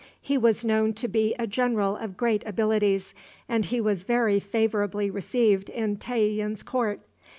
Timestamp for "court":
6.63-7.01